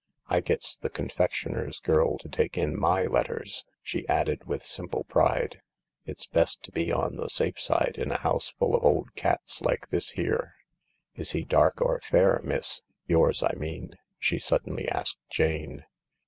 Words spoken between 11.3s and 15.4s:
he dark or fair, miss— yours I mean?" she suddenly asked